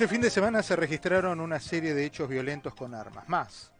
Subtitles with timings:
[0.00, 3.28] Este fin de semana se registraron una serie de hechos violentos con armas.
[3.28, 3.70] Más,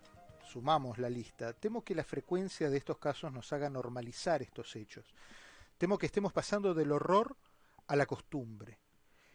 [0.46, 1.54] sumamos la lista.
[1.54, 5.06] Temo que la frecuencia de estos casos nos haga normalizar estos hechos.
[5.78, 7.38] Temo que estemos pasando del horror
[7.86, 8.80] a la costumbre.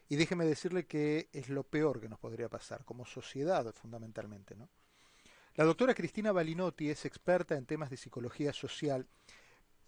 [0.10, 4.56] Y déjeme decirle que es lo peor que nos podría pasar, como sociedad fundamentalmente.
[4.56, 4.70] ¿no?
[5.56, 9.08] La doctora Cristina Balinotti es experta en temas de psicología social,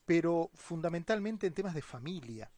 [0.03, 2.49] pero fundamentalmente en temas de familia.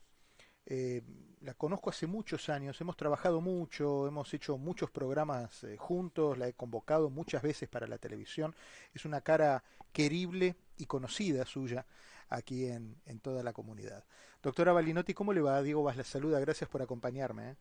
[0.65, 1.01] Eh,
[1.41, 6.47] la conozco hace muchos años, hemos trabajado mucho, hemos hecho muchos programas eh, juntos, la
[6.47, 8.53] he convocado muchas veces para la televisión.
[8.93, 9.63] Es una cara
[9.93, 11.85] querible y conocida suya
[12.29, 14.03] aquí en, en toda la comunidad.
[14.43, 15.61] Doctora Balinotti, ¿cómo le va?
[15.61, 17.51] Diego Vas la saluda, gracias por acompañarme.
[17.51, 17.55] ¿eh?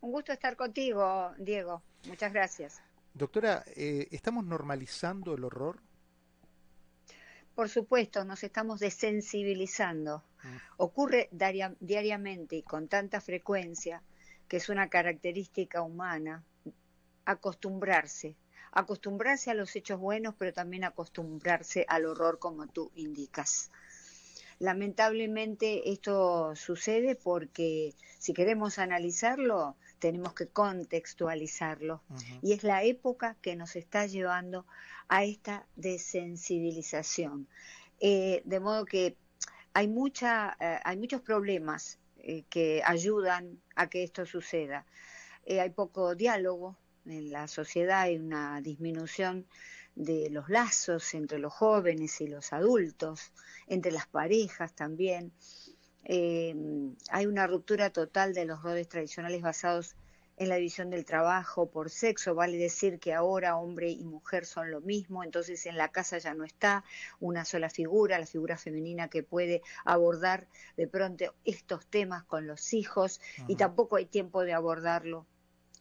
[0.00, 1.82] Un gusto estar contigo, Diego.
[2.06, 2.80] Muchas gracias.
[3.14, 5.80] Doctora, ¿estamos normalizando el horror?
[7.56, 10.22] Por supuesto, nos estamos desensibilizando.
[10.76, 11.30] Ocurre
[11.80, 14.02] diariamente y con tanta frecuencia
[14.46, 16.44] que es una característica humana
[17.24, 18.36] acostumbrarse,
[18.72, 23.70] acostumbrarse a los hechos buenos, pero también acostumbrarse al horror como tú indicas.
[24.58, 32.02] Lamentablemente esto sucede porque si queremos analizarlo, tenemos que contextualizarlo.
[32.42, 34.66] Y es la época que nos está llevando
[35.08, 37.48] a esta desensibilización.
[38.00, 39.16] Eh, de modo que
[39.72, 44.86] hay, mucha, eh, hay muchos problemas eh, que ayudan a que esto suceda.
[45.48, 49.46] hay poco diálogo en la sociedad, hay una disminución
[49.96, 53.32] de los lazos entre los jóvenes y los adultos,
[53.66, 55.32] entre las parejas también.
[56.08, 59.96] hay una ruptura total de los roles tradicionales basados
[60.36, 64.70] en la división del trabajo por sexo, vale decir que ahora hombre y mujer son
[64.70, 66.84] lo mismo, entonces en la casa ya no está
[67.20, 72.74] una sola figura, la figura femenina que puede abordar de pronto estos temas con los
[72.74, 75.26] hijos y tampoco hay tiempo de abordarlo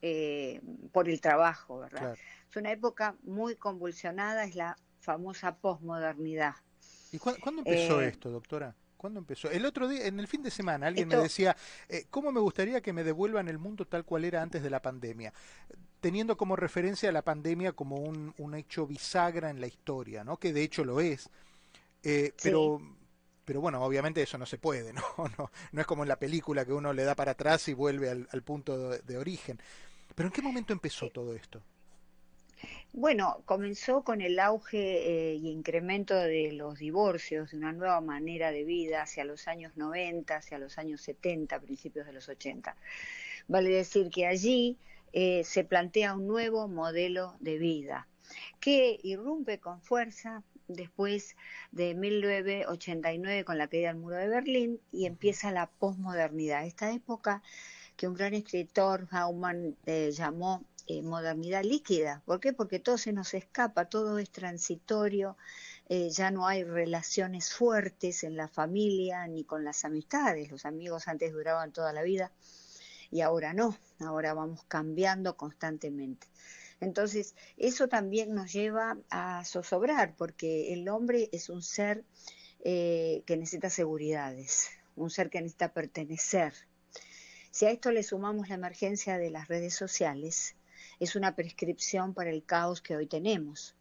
[0.02, 0.62] eh,
[0.92, 2.18] por el trabajo, ¿verdad?
[2.50, 6.56] Es una época muy convulsionada, es la famosa posmodernidad.
[7.12, 8.76] ¿Y cuándo empezó eh, esto, doctora?
[8.98, 9.52] ¿Cuándo empezó?
[9.52, 11.56] El otro día, en el fin de semana, alguien me decía,
[11.90, 14.82] eh, ¿cómo me gustaría que me devuelvan el mundo tal cual era antes de la
[14.82, 15.34] pandemia?
[16.00, 20.38] Teniendo como referencia a la pandemia como un, hecho bisagra en la historia, ¿no?
[20.38, 21.30] Que de hecho lo es.
[22.04, 22.82] Eh, pero,
[23.46, 25.02] pero bueno, obviamente eso no se puede, ¿no?
[25.38, 25.52] ¿no?
[25.72, 28.42] No es como en la película que uno le da para atrás y vuelve al,
[28.44, 29.60] punto de origen.
[30.14, 31.62] Pero ¿en qué momento empezó todo esto?
[32.94, 38.52] Bueno, comenzó con el auge eh, y incremento de los divorcios, de una nueva manera
[38.52, 42.76] de vida hacia los años 90, hacia los años 70, principios de los 80.
[43.50, 44.78] Vale decir que allí
[45.12, 48.08] eh, se plantea un nuevo modelo de vida
[48.62, 51.36] que irrumpe con fuerza después
[51.72, 56.66] de 1989 con la caída del muro de Berlín y empieza la posmodernidad.
[56.66, 57.42] Esta época
[57.96, 62.22] que un gran escritor, Hauman, eh, llamó eh, modernidad líquida.
[62.26, 62.54] ¿Por qué?
[62.54, 65.38] Porque todo se nos escapa, todo es transitorio,
[65.90, 70.52] eh, ya no hay relaciones fuertes en la familia ni con las amistades.
[70.52, 72.32] Los amigos antes duraban toda la vida
[73.12, 76.28] y ahora no, ahora vamos cambiando constantemente.
[76.80, 82.04] Entonces, eso también nos lleva a zozobrar, porque el hombre es un ser
[82.64, 86.54] eh, que necesita seguridades, un ser que necesita pertenecer.
[87.52, 90.56] Si a esto le sumamos la emergencia de las redes sociales,
[91.00, 93.76] es una prescripción para el caos que hoy tenemos.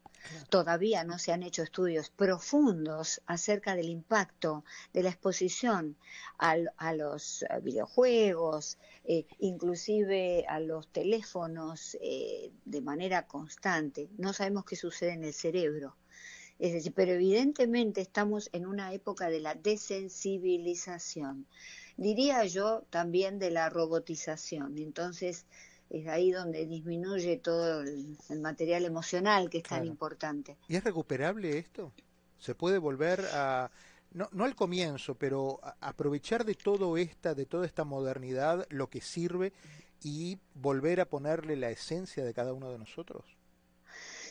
[0.48, 5.96] Todavía no se han hecho estudios profundos acerca del impacto de la exposición
[6.38, 14.08] a los eh, videojuegos, eh, inclusive a los teléfonos eh, de manera constante.
[14.16, 15.96] No sabemos qué sucede en el cerebro.
[16.58, 21.46] Es decir, pero evidentemente estamos en una época de la desensibilización.
[21.96, 24.78] Diría yo también de la robotización.
[24.78, 25.46] Entonces,
[25.94, 30.56] es ahí donde disminuye todo el, material emocional que es tan importante.
[30.69, 31.93] ¿Y es recuperable esto?
[32.38, 33.70] ¿Se puede volver a,
[34.12, 39.00] no, no al comienzo, pero aprovechar de todo esta, de toda esta modernidad lo que
[39.00, 39.52] sirve
[40.02, 43.25] y volver a ponerle la esencia de cada uno de nosotros?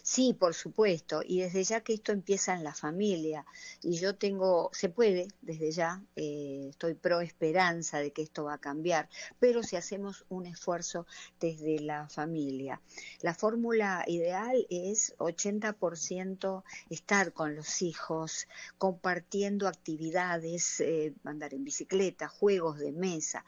[0.06, 3.46] Sí, por supuesto, y desde ya que esto empieza en la familia,
[3.82, 8.56] y yo tengo, se puede, desde ya, eh, estoy pro esperanza de que esto va
[8.56, 9.08] a cambiar,
[9.40, 11.08] pero si hacemos un esfuerzo
[11.40, 12.82] desde la familia.
[13.22, 22.28] La fórmula ideal es 80% estar con los hijos, compartiendo actividades, eh, andar en bicicleta,
[22.28, 23.46] juegos de mesa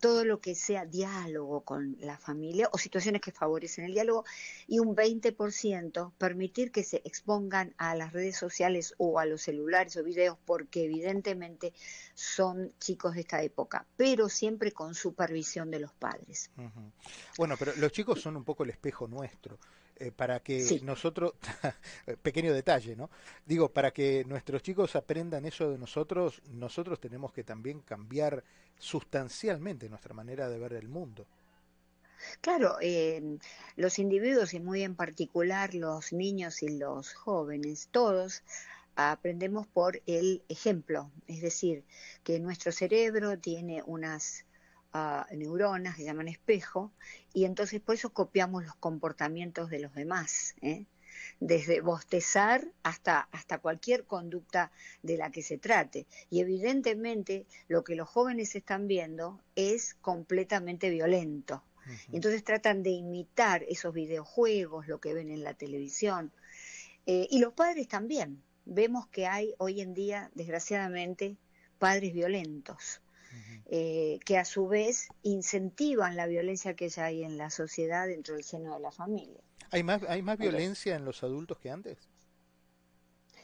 [0.00, 4.24] todo lo que sea diálogo con la familia o situaciones que favorecen el diálogo
[4.66, 9.96] y un 20% permitir que se expongan a las redes sociales o a los celulares
[9.96, 11.72] o videos porque evidentemente
[12.14, 16.50] son chicos de esta época, pero siempre con supervisión de los padres.
[17.36, 19.58] Bueno, pero los chicos son un poco el espejo nuestro.
[20.00, 21.32] Eh, para que nosotros,
[22.22, 23.10] pequeño detalle, ¿no?
[23.44, 28.44] Digo, para que nuestros chicos aprendan eso de nosotros, nosotros tenemos que también cambiar
[28.78, 31.26] sustancialmente nuestra manera de ver el mundo.
[32.40, 33.38] Claro, eh,
[33.76, 38.42] los individuos y muy en particular los niños y los jóvenes, todos
[38.94, 41.84] aprendemos por el ejemplo, es decir,
[42.22, 44.44] que nuestro cerebro tiene unas
[45.32, 46.92] neuronas que llaman espejo
[47.32, 50.54] y entonces por eso copiamos los comportamientos de los demás.
[50.62, 50.86] ¿eh?
[51.40, 56.06] desde bostezar hasta, hasta cualquier conducta de la que se trate.
[56.30, 61.62] Y evidentemente lo que los jóvenes están viendo es completamente violento.
[62.12, 66.32] Entonces tratan de imitar esos videojuegos, lo que ven en la televisión.
[67.06, 68.42] Eh, y los padres también.
[68.66, 71.38] Vemos que hay hoy en día, desgraciadamente,
[71.78, 73.00] padres violentos.
[73.70, 78.34] Eh, que a su vez incentivan la violencia que ya hay en la sociedad dentro
[78.34, 79.42] del seno de la familia.
[79.70, 81.98] ¿Hay más, hay más violencia en los adultos que antes?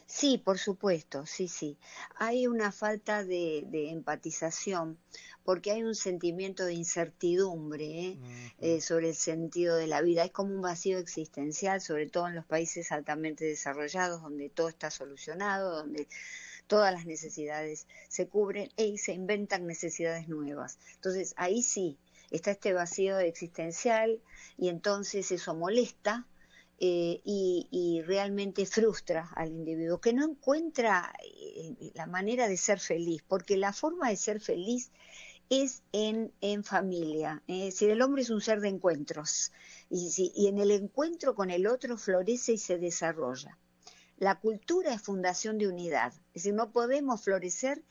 [0.07, 1.77] Sí, por supuesto, sí, sí.
[2.15, 4.99] Hay una falta de, empatización
[5.43, 8.19] porque hay un sentimiento de incertidumbre ¿eh?
[8.59, 10.23] Eh, sobre el sentido de la vida.
[10.23, 14.89] Es como un vacío existencial, sobre todo en los países altamente desarrollados, donde todo está
[14.89, 16.07] solucionado, donde
[16.67, 20.79] todas las necesidades se cubren y se inventan necesidades nuevas.
[20.95, 21.97] Entonces, ahí sí,
[22.31, 24.21] está este vacío existencial
[24.57, 26.27] y entonces eso molesta
[26.77, 33.23] eh, y, realmente frustra al individuo, que no encuentra eh, la manera de ser feliz,
[33.27, 34.91] porque la forma de ser feliz
[35.49, 37.41] es en, en familia.
[37.47, 39.53] Es decir, el hombre es un ser de encuentros
[39.89, 43.57] y, y en el encuentro con el otro florece y se desarrolla.
[44.17, 47.83] La cultura es fundación de unidad, es decir, no podemos florecer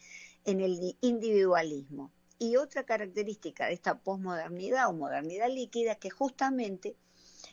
[0.45, 2.13] en el individualismo.
[2.39, 6.97] Y otra característica de esta posmodernidad o modernidad líquida que justamente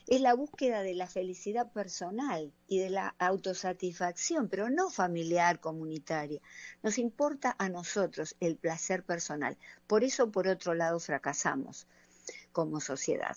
[0.06, 6.40] es la búsqueda de la felicidad personal y de la autosatisfacción, pero no familiar, comunitaria.
[6.82, 9.56] Nos importa a nosotros el placer personal.
[9.86, 11.86] Por eso, por otro lado, fracasamos
[12.52, 13.36] como sociedad.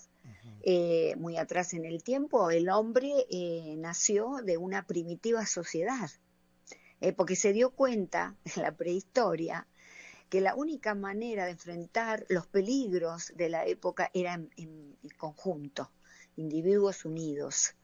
[0.68, 6.10] Eh, muy atrás en el tiempo, el hombre eh, nació de una primitiva sociedad,
[7.00, 9.68] eh, porque se dio cuenta en la prehistoria
[10.28, 15.92] que la única manera de enfrentar los peligros de la época era en, conjunto,
[16.34, 17.76] individuos unidos,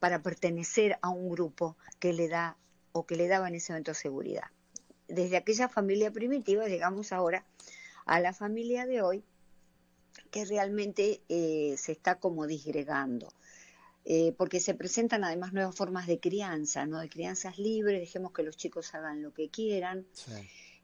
[0.00, 2.58] para pertenecer a un grupo que le da
[2.90, 4.50] o que le daba en ese momento seguridad.
[5.06, 7.46] Desde aquella familia primitiva llegamos ahora
[8.04, 9.24] a la familia de hoy,
[10.26, 13.28] que realmente eh, se está como disgregando.
[14.08, 17.00] Eh, porque se presentan además nuevas formas de crianza, ¿no?
[17.00, 20.06] De crianzas libres, dejemos que los chicos hagan lo que quieran.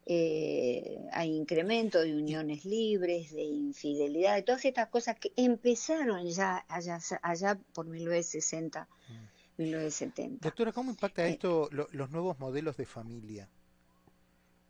[0.05, 6.65] Eh, hay incremento de uniones libres, de infidelidad, de todas estas cosas que empezaron ya
[6.67, 8.89] allá, allá por 1960,
[9.57, 10.35] 1970.
[10.35, 10.39] Mm.
[10.41, 13.47] Doctora, ¿cómo impacta esto los nuevos modelos de familia?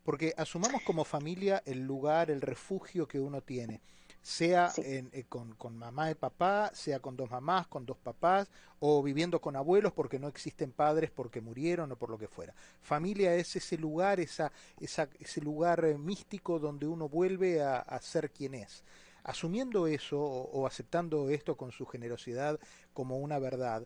[0.04, 3.82] Porque asumamos como familia el lugar, el refugio que uno tiene
[4.24, 8.50] sea eh, con, con, mamá y papá, sea con dos mamás, con dos papás,
[8.80, 12.56] o viviendo con abuelos porque no existen padres porque murieron o por lo que fuera.
[12.82, 18.32] Familia es ese lugar, esa, esa, ese lugar eh, místico donde uno vuelve a, ser
[18.32, 18.86] quien es.
[19.26, 22.60] Asumiendo eso o, aceptando esto con su generosidad
[22.94, 23.86] como una verdad,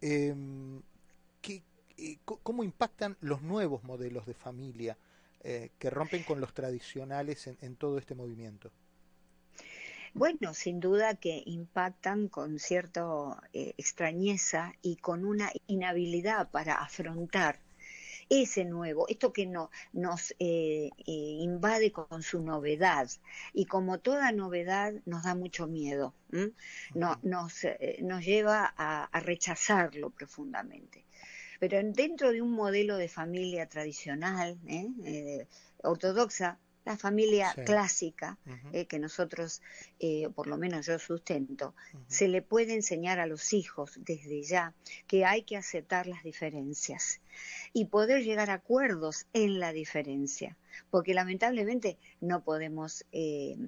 [0.00, 0.82] em,
[1.96, 4.98] eh, ¿cómo impactan los nuevos modelos de familia
[5.40, 8.70] que rompen con los tradicionales en todo este movimiento?
[10.18, 13.06] Bueno, sin duda que impactan con cierta
[13.52, 17.60] eh, extrañeza y con una inhabilidad para afrontar
[18.28, 23.08] ese nuevo, esto que no, nos eh, eh, invade con su novedad.
[23.52, 26.14] Y como toda novedad nos da mucho miedo,
[26.94, 27.64] no, nos,
[28.00, 31.04] nos lleva a, a, rechazarlo profundamente.
[31.60, 34.58] Pero dentro de un modelo de familia tradicional,
[35.84, 36.58] ortodoxa,
[36.88, 38.38] la familia clásica
[38.72, 39.60] eh, que nosotros,
[40.00, 41.74] eh, por lo menos yo sustento,
[42.06, 44.72] se le puede enseñar a los hijos desde ya
[45.06, 47.20] que hay que aceptar las diferencias
[47.74, 50.56] y poder llegar a acuerdos en la diferencia,
[50.88, 53.58] porque lamentablemente no podemos eh,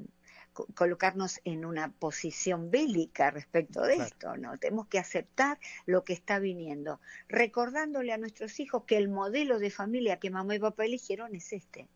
[0.75, 4.57] colocarnos en una posición bélica respecto de esto, ¿no?
[4.57, 9.71] Tenemos que aceptar lo que está viniendo, recordándole a nuestros hijos que el modelo de
[9.71, 11.87] familia que mamá y papá eligieron es este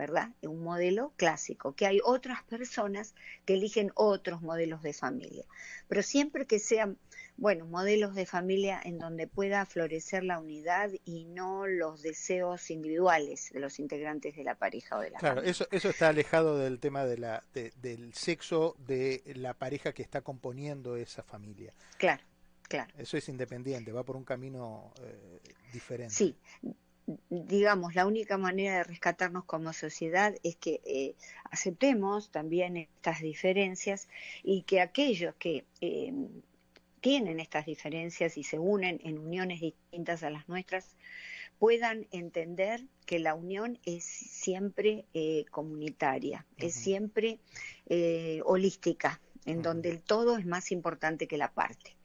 [0.00, 0.30] ¿verdad?
[0.40, 3.14] Un modelo clásico, que hay otras personas
[3.44, 5.44] que eligen otros modelos de familia,
[5.88, 6.96] pero siempre que sean,
[7.36, 13.50] bueno, modelos de familia en donde pueda florecer la unidad y no los deseos individuales
[13.52, 16.80] de los integrantes de la pareja o de la claro, eso, eso está alejado del
[16.80, 21.74] tema de la, del sexo de la pareja que está componiendo esa familia.
[21.98, 22.22] Claro.
[22.70, 22.94] Claro.
[22.96, 25.40] Eso es independiente, va por un camino eh,
[25.72, 26.14] diferente.
[26.14, 26.38] Sí,
[27.28, 31.14] digamos, la única manera de rescatarnos como sociedad es que eh,
[31.50, 34.08] aceptemos también estas diferencias
[34.42, 36.12] y que aquellos que eh,
[37.00, 40.96] tienen estas diferencias y se unen en uniones distintas a las nuestras
[41.58, 47.38] puedan entender que la unión es siempre eh, comunitaria, es siempre
[48.44, 51.96] holística, en donde el todo es más importante que la parte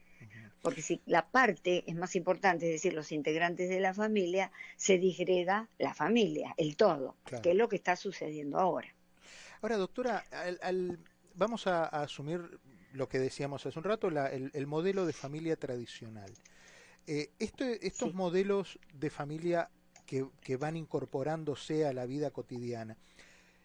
[0.66, 4.98] porque si la parte es más importante, es decir, los integrantes de la familia, se
[4.98, 8.88] disgrega la familia, el todo, que es lo que está sucediendo ahora.
[9.62, 10.26] Ahora, doctora,
[11.36, 12.60] vamos a, asumir
[12.94, 16.34] lo que decíamos hace un rato, el, modelo de familia tradicional.
[17.06, 19.70] Eh, estos modelos de familia
[20.08, 22.98] que, que, van incorporándose a la vida cotidiana,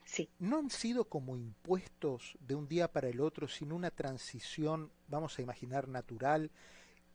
[0.05, 0.29] sí.
[0.39, 5.39] ¿no han sido como impuestos de un día para el otro sin una transición, vamos
[5.39, 6.51] a imaginar, natural?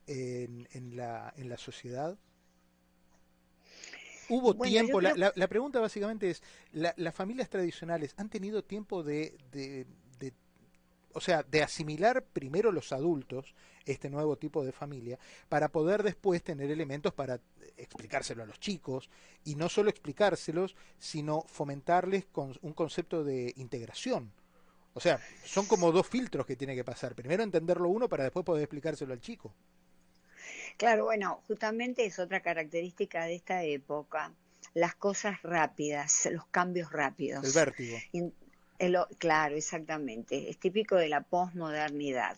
[0.06, 2.18] En, en, la, en la sociedad?
[4.28, 5.00] ¿Hubo tiempo?
[5.00, 9.86] La, la, pregunta básicamente es, ¿las familias tradicionales han tenido tiempo de, de,
[11.16, 13.54] o sea, de asimilar primero los adultos
[13.86, 17.40] este nuevo tipo de familia para poder después tener elementos para
[17.78, 19.08] explicárselo a los chicos
[19.42, 24.30] y no solo explicárselos, sino fomentarles con un concepto de integración?
[24.92, 27.14] O sea, son como dos filtros que tiene que pasar.
[27.14, 29.54] Primero entenderlo uno para después poder explicárselo al chico.
[30.76, 34.32] Claro, bueno, justamente es otra característica de esta época,
[34.74, 37.44] las cosas rápidas, los cambios rápidos.
[37.44, 37.98] El vértigo.
[39.18, 40.50] claro, exactamente.
[40.50, 42.36] Es típico de la posmodernidad.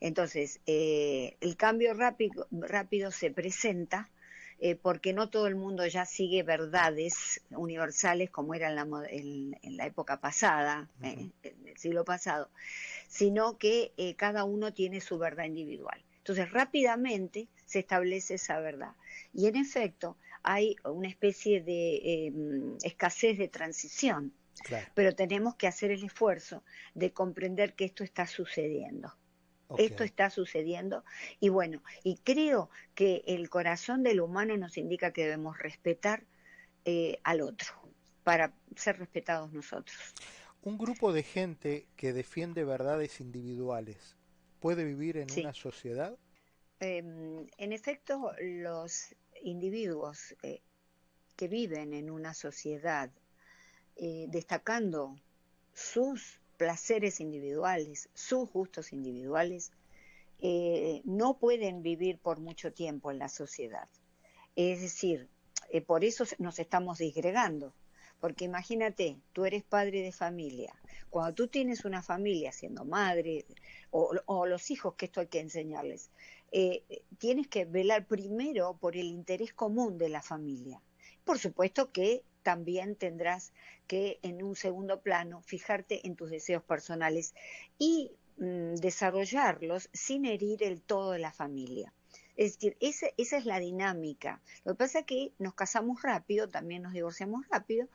[0.00, 4.10] Entonces, eh, el cambio rápido, rápido se presenta
[4.60, 9.76] eh, porque no todo el mundo ya sigue verdades universales como era en la, en,
[9.76, 12.48] la época pasada, eh, en el siglo pasado,
[13.08, 16.02] sino que cada uno tiene su verdad individual.
[16.24, 18.92] Entonces, rápidamente se establece esa verdad.
[19.34, 24.32] Y en efecto, hay una especie de em, escasez de transición,
[24.94, 26.64] pero tenemos que hacer el esfuerzo
[26.94, 29.14] de comprender que esto está sucediendo.
[29.76, 31.04] Esto está sucediendo
[31.40, 36.24] y bueno, y creo que el corazón del humano nos indica que debemos respetar
[36.84, 37.68] eh, al otro
[38.22, 39.96] para ser respetados nosotros.
[40.62, 44.16] Un grupo de gente que defiende verdades individuales
[44.64, 46.16] puede vivir en una sociedad?
[46.80, 50.62] Em, en efecto, los individuos eh,
[51.36, 53.10] que viven en una sociedad
[53.96, 55.16] eh, destacando
[55.74, 59.70] sus placeres individuales, sus gustos individuales,
[60.40, 63.90] eh, no pueden vivir por mucho tiempo en la sociedad.
[64.56, 65.28] Es decir,
[65.86, 67.74] por eso nos estamos disgregando.
[68.18, 70.74] Porque imagínate, tú eres padre de familia.
[71.14, 73.46] Cuando tú tienes una familia siendo madre
[73.92, 76.10] o, los hijos, que esto hay que enseñarles,
[76.50, 76.82] eh,
[77.18, 80.82] tienes que velar primero por el interés común de la familia.
[81.22, 83.52] Por supuesto que también tendrás
[83.86, 87.32] que en un segundo plano fijarte en tus deseos personales
[87.78, 91.92] y mm, desarrollarlos sin herir el todo de la familia.
[92.36, 94.40] Es decir, esa, esa es la dinámica.
[94.64, 97.88] Lo que pasa es que nos casamos rápido, también nos divorciamos rápido,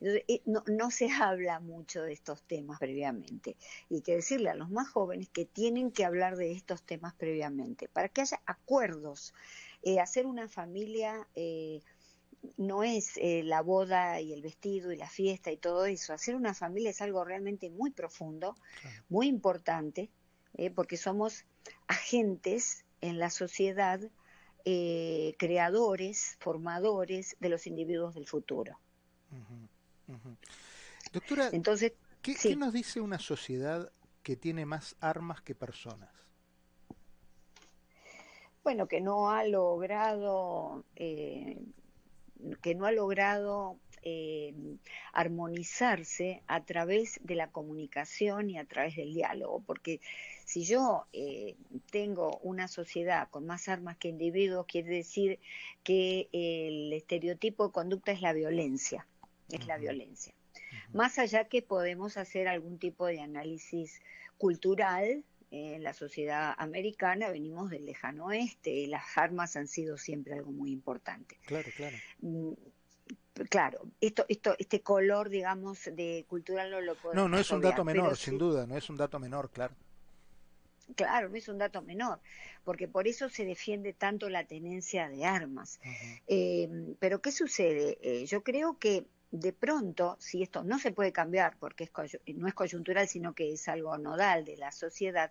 [0.00, 3.56] eh, no, no se habla mucho de estos temas previamente.
[3.88, 7.14] Y hay que decirle a los más jóvenes que tienen que hablar de estos temas
[7.14, 9.32] previamente, para que haya acuerdos.
[9.82, 11.80] Eh, hacer una familia eh,
[12.56, 16.12] no es la boda y el vestido y la fiesta y todo eso.
[16.12, 18.56] Hacer una familia es algo realmente muy profundo,
[19.08, 20.10] muy importante,
[20.74, 21.44] porque somos
[21.88, 24.00] agentes en la sociedad
[24.64, 28.78] eh, creadores, formadores de los individuos del futuro.
[31.12, 33.92] Doctora, Entonces, ¿qué, nos dice una sociedad
[34.24, 36.10] que tiene más armas que personas?
[38.64, 41.60] Bueno, que no ha logrado, eh,
[42.60, 44.52] que no ha logrado eh,
[45.12, 50.00] armonizarse a través de la comunicación y a través del diálogo, porque
[50.46, 51.56] si yo eh,
[51.90, 55.40] tengo una sociedad con más armas que individuos, quiere decir
[55.82, 59.08] que el estereotipo de conducta es la violencia,
[59.50, 60.32] es la violencia.
[60.92, 64.00] Más allá que podemos hacer algún tipo de análisis
[64.38, 70.34] cultural, en la sociedad americana venimos del lejano oeste y las armas han sido siempre
[70.34, 71.38] algo muy importante.
[71.46, 71.96] Claro, claro.
[72.20, 72.52] Mm,
[73.48, 77.16] claro, esto, esto, este color, digamos, de cultural no lo podemos.
[77.16, 79.74] No, no es un dato menor, sin duda, no es un dato menor, claro.
[80.94, 82.20] Claro, no es un dato menor,
[82.64, 85.80] porque por eso se defiende tanto la tenencia de armas.
[86.28, 86.68] eh,
[87.00, 87.98] pero ¿qué sucede?
[88.02, 89.04] Eh, yo creo que
[89.40, 91.90] de pronto, si esto no se puede cambiar porque es
[92.34, 95.30] no es coyuntural, sino que es algo nodal de la sociedad,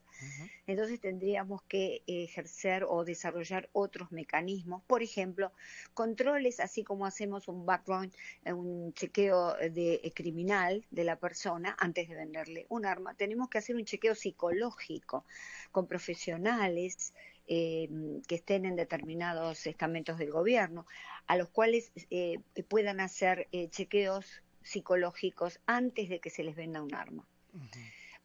[0.68, 5.52] entonces tendríamos que ejercer o desarrollar otros mecanismos, por ejemplo,
[5.94, 11.76] controles, así como hacemos un background, eh, un chequeo de eh, criminal de la persona
[11.80, 15.26] antes de venderle un arma, tenemos que hacer un chequeo psicológico
[15.72, 17.14] con profesionales
[17.48, 17.90] eh,
[18.28, 20.86] que estén en determinados estamentos del gobierno,
[21.28, 26.82] a los cuales eh, puedan hacer eh, chequeos psicológicos antes de que se les venda
[26.82, 27.28] un arma.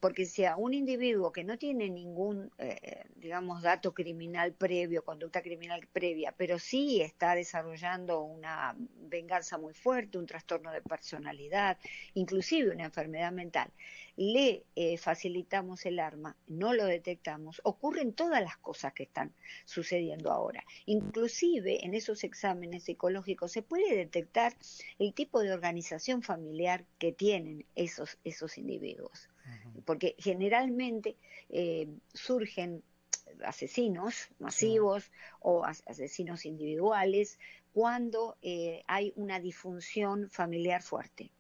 [0.01, 5.43] Porque si a un individuo que no tiene ningún, eh, digamos, dato criminal previo, conducta
[5.43, 8.75] criminal previa, pero sí está desarrollando una
[9.09, 11.79] venganza muy fuerte, un trastorno de personalidad,
[12.15, 13.71] inclusive una enfermedad mental,
[14.17, 19.33] le eh, facilitamos el arma, no lo detectamos, ocurren todas las cosas que están
[19.65, 20.63] sucediendo ahora.
[20.85, 24.55] Inclusive en esos exámenes psicológicos se puede detectar
[24.99, 29.30] el tipo de organización familiar que tienen esos, esos individuos
[29.85, 31.17] porque generalmente
[31.49, 32.83] eh, surgen
[33.45, 37.39] asesinos masivos o asesinos individuales
[37.73, 41.31] cuando eh, hay una disfunción familiar fuerte.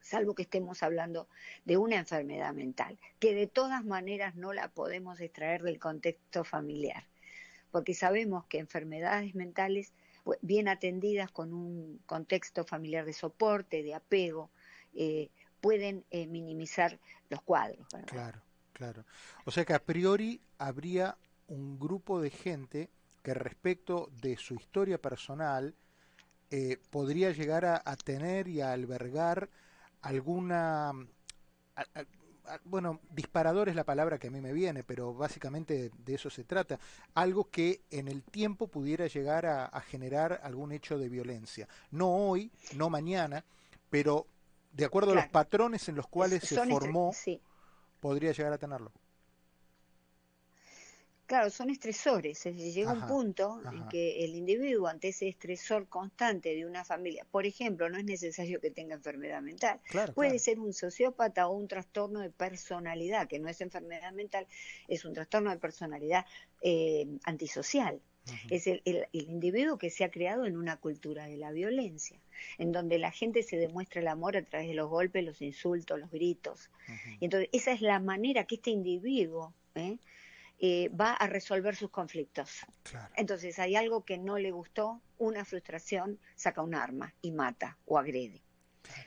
[0.00, 1.28] salvo que estemos hablando
[1.64, 7.04] de una enfermedad mental, que de todas maneras no la podemos extraer del contexto familiar,
[7.72, 9.92] porque sabemos que enfermedades mentales
[10.42, 14.50] bien atendidas con un contexto familiar de soporte, de apego,
[14.94, 15.28] eh,
[15.66, 16.96] pueden eh, minimizar
[17.28, 17.84] los cuadros.
[18.06, 18.40] Claro,
[18.72, 19.04] claro.
[19.46, 21.16] O sea que a priori habría
[21.48, 22.88] un grupo de gente
[23.20, 25.74] que respecto de su historia personal
[26.52, 29.48] eh, podría llegar a, tener y a albergar
[30.02, 30.92] alguna...
[32.64, 36.44] bueno, disparador es la palabra que a mí me viene, pero básicamente de eso se
[36.44, 36.78] trata.
[37.14, 41.66] Algo que en el tiempo pudiera llegar a generar algún hecho de violencia.
[41.90, 43.44] No hoy, no mañana,
[43.90, 44.28] pero
[44.76, 47.12] de acuerdo a los patrones en los cuales se formó,
[48.00, 48.92] podría llegar a tenerlo.
[51.24, 52.44] Claro, son estresores.
[52.44, 57.46] llega un punto en que el individuo, ante ese estresor constante de una familia, por
[57.46, 59.80] ejemplo, no es necesario que tenga enfermedad mental.
[60.14, 64.46] Puede ser un sociópata o un trastorno de personalidad, que no es enfermedad mental,
[64.86, 66.26] es un trastorno de personalidad
[66.60, 68.00] eh, antisocial.
[68.50, 72.18] Es el, individuo que se ha creado en una cultura de la violencia,
[72.58, 75.98] en donde la gente se demuestra el amor a través de los golpes, los insultos,
[75.98, 76.70] los gritos.
[77.20, 79.98] Y entonces esa es la manera que este individuo ¿eh?
[80.58, 82.66] Eh, va a resolver sus conflictos.
[83.16, 87.98] Entonces hay algo que no le gustó, una frustración, saca un arma y mata o
[87.98, 88.45] agrede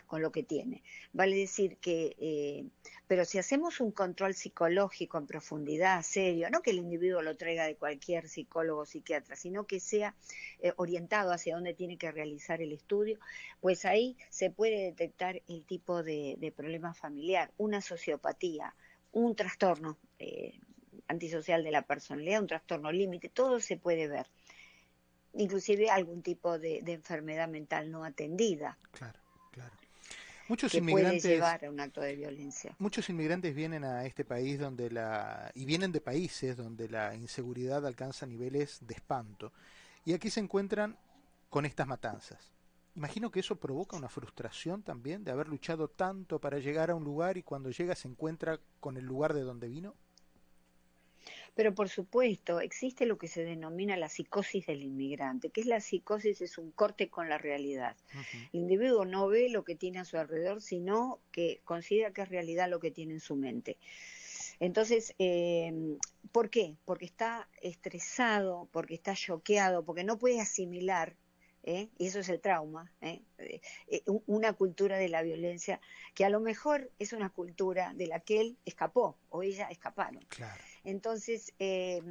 [0.07, 0.83] con lo que tiene.
[1.13, 2.65] Vale decir que, eh,
[3.07, 7.65] pero si hacemos un control psicológico en profundidad, serio, no que el individuo lo traiga
[7.65, 10.15] de cualquier psicólogo o psiquiatra, sino que sea
[10.59, 13.19] eh, orientado hacia dónde tiene que realizar el estudio,
[13.61, 18.75] pues ahí se puede detectar el tipo de, problema familiar, una sociopatía,
[19.11, 20.59] un trastorno eh,
[21.07, 24.27] antisocial de la personalidad, un trastorno límite, todo se puede ver
[25.33, 28.77] inclusive algún tipo de, de, enfermedad mental no atendida.
[28.91, 29.19] Claro.
[30.49, 32.75] Muchos inmigrantes, llevar a un acto de violencia.
[32.79, 37.85] Muchos inmigrantes vienen a este país donde la y vienen de países donde la inseguridad
[37.85, 39.53] alcanza niveles de espanto
[40.05, 40.97] y aquí se encuentran
[41.49, 42.51] con estas matanzas.
[42.95, 47.03] Imagino que eso provoca una frustración también de haber luchado tanto para llegar a un
[47.03, 49.93] lugar y cuando llega se encuentra con el lugar de donde vino.
[51.55, 55.81] Pero por supuesto, existe lo que se denomina la psicosis del inmigrante, que es la
[55.81, 57.95] psicosis, es un corte con la realidad.
[58.53, 62.29] El individuo no ve lo que tiene a su alrededor, sino que considera que es
[62.29, 63.77] realidad lo que tiene en su mente.
[64.59, 65.73] Entonces, eh,
[66.31, 66.75] ¿por qué?
[66.85, 71.15] Porque está estresado, porque está choqueado, porque no puede asimilar
[71.63, 71.89] ¿eh?
[71.97, 73.21] y eso es el trauma, ¿eh?
[74.25, 75.79] una cultura de la violencia
[76.13, 80.23] que a lo mejor es una cultura de la que él escapó o ella escaparon.
[80.29, 80.61] Claro.
[80.83, 82.01] Entonces, eh,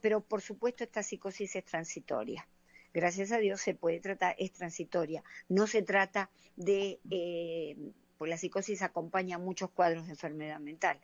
[0.00, 2.48] pero por supuesto esta psicosis es transitoria.
[2.94, 5.24] Gracias a Dios se puede tratar, es transitoria.
[5.48, 7.76] No se trata de, eh,
[8.18, 11.00] pues la psicosis acompaña muchos cuadros de enfermedad mental.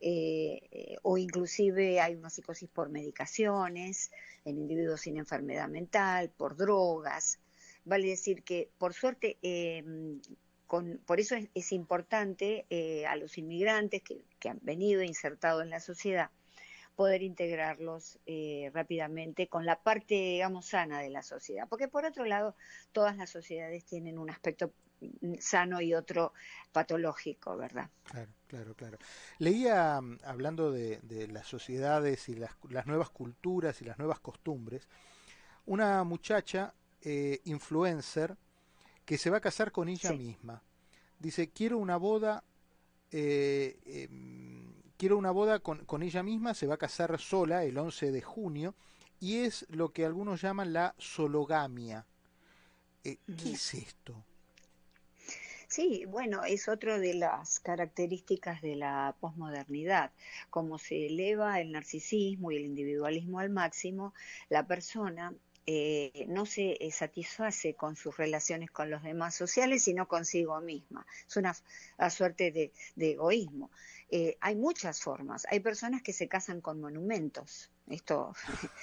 [0.00, 4.10] Eh, o inclusive hay una psicosis por medicaciones,
[4.44, 7.38] en individuos sin enfermedad mental, por drogas.
[7.84, 9.38] Vale decir que, por suerte,
[11.04, 16.30] por eso es, importante eh, a los inmigrantes que, han venido insertados en la sociedad
[16.94, 21.66] poder integrarlos eh, rápidamente con la parte, digamos, sana de la sociedad.
[21.68, 22.54] Porque por otro lado,
[22.92, 24.72] todas las sociedades tienen un aspecto
[25.38, 26.34] sano y otro
[26.72, 27.88] patológico, ¿verdad?
[28.04, 28.98] Claro, claro, claro.
[29.38, 34.88] Leía, mm, hablando de, las sociedades y las, nuevas culturas y las nuevas costumbres,
[35.66, 38.36] una muchacha eh, influencer
[39.10, 40.62] que se va a casar con ella misma.
[41.18, 42.44] Dice, quiero una boda,
[43.10, 47.76] eh, em, quiero una boda con, con ella misma, se va a casar sola el
[47.76, 48.76] 11 de junio,
[49.18, 52.06] y es lo que algunos llaman la sologamia.
[53.02, 54.24] Eh, ¿Qué es esto?
[55.66, 60.12] Sí, bueno, es otra de las características de la posmodernidad.
[60.50, 64.14] Como se eleva el narcisismo y el individualismo al máximo,
[64.50, 65.34] la persona
[65.72, 71.06] eh, no se eh, satisface con sus relaciones con los demás sociales, sino consigo misma.
[71.28, 71.54] Es una,
[72.10, 73.70] suerte de, egoísmo.
[74.10, 75.46] Eh, hay muchas formas.
[75.48, 77.70] Hay personas que se casan con monumentos.
[77.86, 78.34] Esto,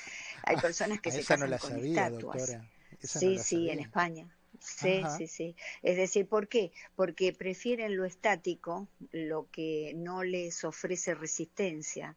[0.44, 2.58] hay personas que se casan con estatuas.
[3.02, 4.37] sí, sí, en España.
[4.60, 5.56] Sí, sí, sí.
[5.84, 6.72] Es decir, ¿por qué?
[6.96, 12.16] Porque prefieren lo estático, lo que no les ofrece resistencia.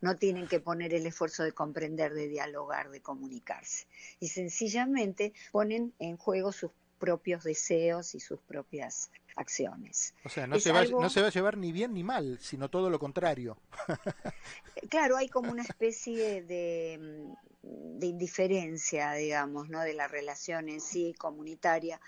[0.00, 3.86] No tienen que poner el esfuerzo de comprender, de dialogar, de comunicarse.
[4.20, 10.14] Y sencillamente ponen en juego sus propios deseos y sus propias acciones.
[10.24, 12.68] O sea, no, se va, no se va a llevar ni bien ni mal, sino
[12.68, 13.58] todo lo contrario.
[14.88, 17.26] claro, hay como una especie de
[17.62, 19.80] de indiferencia, digamos, ¿no?
[19.80, 22.00] de la relación en sí comunitaria,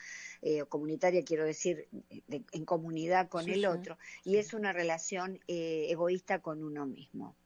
[0.43, 1.89] eh, comunitaria quiero decir
[2.29, 7.37] en comunidad con el otro, y es una relación eh, egoísta con uno mismo.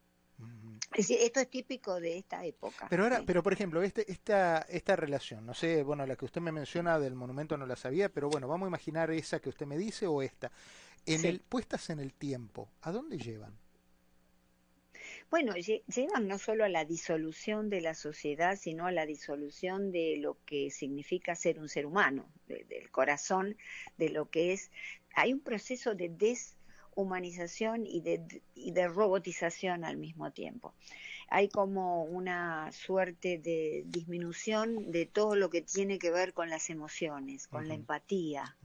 [0.93, 2.87] Es decir, esto es típico de esta época.
[2.89, 6.41] Pero ahora, pero por ejemplo, este, esta, esta relación, no sé, bueno, la que usted
[6.41, 9.67] me menciona del monumento no la sabía, pero bueno, vamos a imaginar esa que usted
[9.67, 10.51] me dice o esta.
[11.05, 13.59] En el, puestas en el tiempo, ¿a dónde llevan?
[15.31, 20.17] Bueno, llevan no solo a la disolución de la sociedad, sino a la disolución de
[20.19, 23.57] lo que significa ser un ser humano, del corazón,
[23.99, 24.71] de lo que es.
[25.15, 30.75] Hay un proceso de deshumanización y de, y de robotización al mismo tiempo.
[31.29, 36.71] Hay como una suerte de disminución de todo lo que tiene que ver con las
[36.71, 38.57] emociones, con la empatía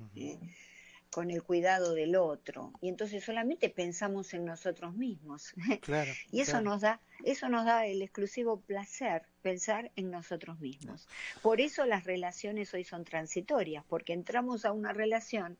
[1.13, 2.73] con el cuidado del otro.
[2.81, 5.53] Y entonces solamente pensamos en nosotros mismos.
[6.31, 11.07] Y eso nos da eso nos da el exclusivo placer pensar en nosotros mismos.
[11.41, 15.57] Por eso las relaciones hoy son transitorias porque entramos a una relación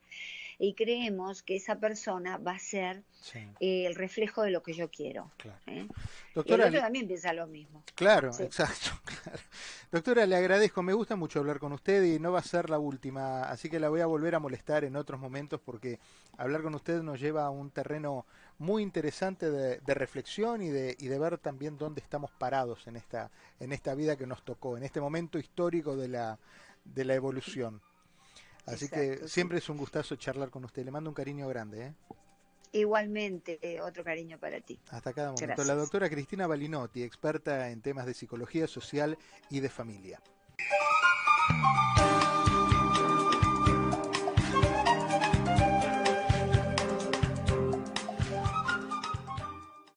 [0.58, 3.02] y creemos que esa persona va a ser
[3.60, 5.30] eh, el reflejo de lo que yo quiero.
[5.66, 5.88] ¿eh?
[6.34, 7.82] Doctora, y también piensa lo mismo.
[7.94, 8.90] Claro, exacto.
[9.92, 12.78] Doctora, le agradezco, me gusta mucho hablar con usted y no va a ser la
[12.78, 15.98] última, así que la voy a volver a molestar en otros momentos porque
[16.36, 18.26] hablar con usted nos lleva a un terreno
[18.58, 23.30] muy interesante de, reflexión y de, y de ver también dónde estamos parados en esta,
[23.60, 26.38] en esta vida que nos tocó, en este momento histórico de la,
[26.84, 27.80] de la evolución.
[28.66, 30.84] Así que siempre es un gustazo charlar con usted.
[30.84, 31.86] Le mando un cariño grande.
[31.86, 31.94] ¿eh?
[32.72, 34.78] Igualmente, eh, otro cariño para ti.
[34.90, 35.64] Hasta cada momento.
[35.64, 39.16] La doctora Cristina Balinotti, experta en temas de psicología social
[39.50, 40.20] y de familia.